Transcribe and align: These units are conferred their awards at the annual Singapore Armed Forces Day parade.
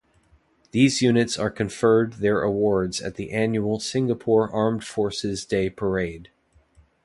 These 0.71 1.03
units 1.03 1.37
are 1.37 1.51
conferred 1.51 2.13
their 2.13 2.41
awards 2.41 3.01
at 3.03 3.17
the 3.17 3.29
annual 3.29 3.79
Singapore 3.79 4.49
Armed 4.51 4.83
Forces 4.83 5.45
Day 5.45 5.69
parade. 5.69 6.31